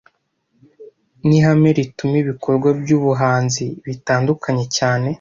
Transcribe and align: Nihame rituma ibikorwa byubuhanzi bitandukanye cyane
Nihame 1.27 1.69
rituma 1.77 2.15
ibikorwa 2.23 2.67
byubuhanzi 2.79 3.65
bitandukanye 3.85 4.65
cyane 4.77 5.07